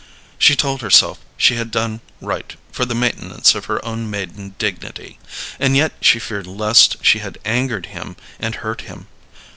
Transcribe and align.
She 0.39 0.55
told 0.55 0.81
herself 0.81 1.19
she 1.37 1.57
had 1.57 1.69
done 1.69 2.01
right 2.21 2.55
for 2.71 2.85
the 2.85 2.95
maintenance 2.95 3.53
of 3.53 3.65
her 3.65 3.85
own 3.85 4.09
maiden 4.09 4.55
dignity, 4.57 5.19
and 5.59 5.77
yet 5.77 5.91
she 6.01 6.17
feared 6.17 6.47
lest 6.47 6.97
she 7.05 7.19
had 7.19 7.37
angered 7.45 7.85
him 7.85 8.15
and 8.39 8.55
hurt 8.55 8.81
him. 8.81 9.05